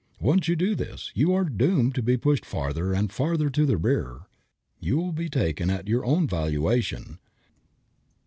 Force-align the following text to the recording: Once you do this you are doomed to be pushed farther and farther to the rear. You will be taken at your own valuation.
Once 0.19 0.47
you 0.47 0.55
do 0.55 0.73
this 0.73 1.11
you 1.13 1.31
are 1.31 1.43
doomed 1.45 1.93
to 1.93 2.01
be 2.01 2.17
pushed 2.17 2.43
farther 2.43 2.91
and 2.91 3.11
farther 3.11 3.51
to 3.51 3.67
the 3.67 3.77
rear. 3.77 4.21
You 4.79 4.97
will 4.97 5.11
be 5.13 5.29
taken 5.29 5.69
at 5.69 5.87
your 5.87 6.03
own 6.03 6.25
valuation. 6.25 7.19